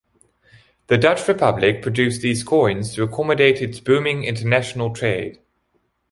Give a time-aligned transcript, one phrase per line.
[0.87, 5.37] The Dutch Republic produced these coins to accommodate its booming international trade.